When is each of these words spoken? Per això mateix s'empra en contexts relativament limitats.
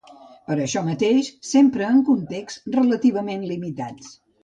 Per 0.45 0.55
això 0.63 0.81
mateix 0.87 1.29
s'empra 1.51 1.91
en 1.99 2.03
contexts 2.09 2.67
relativament 2.81 3.49
limitats. 3.55 4.15